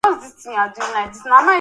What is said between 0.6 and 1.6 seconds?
kwenye macho na pua